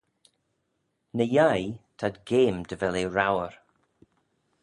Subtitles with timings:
[1.17, 3.53] Ny-yeih t'ad geam dy vel eh rouyr.